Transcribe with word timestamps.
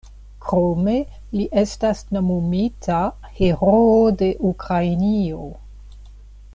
Krome 0.43 0.95
li 1.39 1.43
estas 1.63 2.01
nomumita 2.17 3.03
"Heroo 3.41 4.01
de 4.23 4.31
Ukrainio". 4.53 5.49